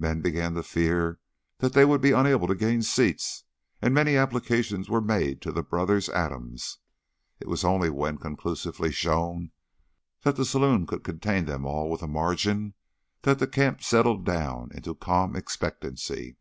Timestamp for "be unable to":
2.00-2.56